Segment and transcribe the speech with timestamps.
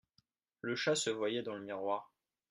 [0.61, 2.11] Le chat se voyait dans le miroir.